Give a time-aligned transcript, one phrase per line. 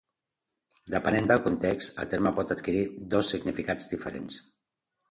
[0.93, 2.85] Depenent del context, el terme pot adquirir
[3.17, 4.43] dos significats diferents.